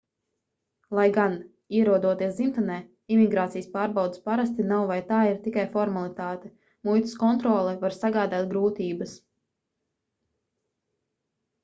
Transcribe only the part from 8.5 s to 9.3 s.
grūtības